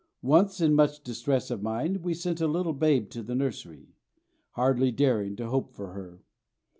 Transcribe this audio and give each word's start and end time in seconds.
Once, 0.23 0.59
in 0.59 0.73
much 0.73 1.03
distress 1.03 1.51
of 1.51 1.61
mind, 1.61 1.97
we 2.03 2.11
sent 2.15 2.41
a 2.41 2.47
little 2.47 2.73
babe 2.73 3.07
to 3.11 3.21
the 3.21 3.35
nursery, 3.35 3.89
hardly 4.53 4.89
daring 4.89 5.35
to 5.35 5.47
hope 5.47 5.75
for 5.75 5.93
her. 5.93 6.23